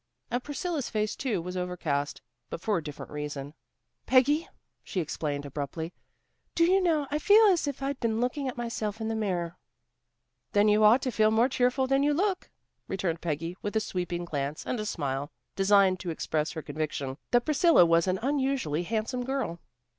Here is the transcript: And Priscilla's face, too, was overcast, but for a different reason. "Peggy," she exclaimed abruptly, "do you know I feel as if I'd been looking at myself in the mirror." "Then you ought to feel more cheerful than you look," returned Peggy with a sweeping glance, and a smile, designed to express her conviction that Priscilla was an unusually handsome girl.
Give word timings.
And 0.31 0.43
Priscilla's 0.43 0.89
face, 0.89 1.15
too, 1.15 1.43
was 1.43 1.55
overcast, 1.55 2.23
but 2.49 2.59
for 2.59 2.79
a 2.79 2.83
different 2.83 3.11
reason. 3.11 3.53
"Peggy," 4.07 4.49
she 4.83 4.99
exclaimed 4.99 5.45
abruptly, 5.45 5.93
"do 6.55 6.65
you 6.65 6.81
know 6.81 7.05
I 7.11 7.19
feel 7.19 7.45
as 7.49 7.67
if 7.67 7.83
I'd 7.83 7.99
been 7.99 8.19
looking 8.19 8.47
at 8.47 8.57
myself 8.57 8.99
in 8.99 9.09
the 9.09 9.15
mirror." 9.15 9.57
"Then 10.53 10.67
you 10.67 10.83
ought 10.83 11.03
to 11.03 11.11
feel 11.11 11.29
more 11.29 11.47
cheerful 11.47 11.85
than 11.85 12.01
you 12.01 12.15
look," 12.15 12.49
returned 12.87 13.21
Peggy 13.21 13.55
with 13.61 13.75
a 13.75 13.79
sweeping 13.79 14.25
glance, 14.25 14.65
and 14.65 14.79
a 14.79 14.87
smile, 14.87 15.31
designed 15.55 15.99
to 15.99 16.09
express 16.09 16.53
her 16.53 16.63
conviction 16.63 17.19
that 17.29 17.45
Priscilla 17.45 17.85
was 17.85 18.07
an 18.07 18.17
unusually 18.23 18.81
handsome 18.81 19.23
girl. 19.23 19.59